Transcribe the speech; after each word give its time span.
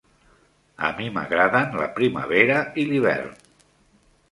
A 0.87 0.89
mi 1.01 1.09
m'agraden 1.17 1.77
la 1.83 1.91
primavera 1.99 2.59
i 2.85 2.89
l'hivern. 2.91 3.39